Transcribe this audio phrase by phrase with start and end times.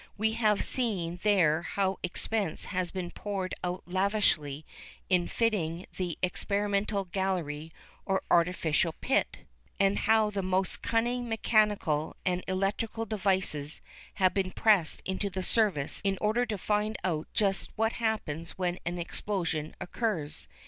[0.17, 4.65] We have seen there how expense has been poured out lavishly
[5.11, 7.71] in fitting up the experimental gallery
[8.03, 9.45] or artificial pit,
[9.79, 13.79] and how the most cunning mechanical and electrical devices
[14.15, 18.79] have been pressed into the service in order to find out just what happens when
[18.87, 20.47] an explosion occurs.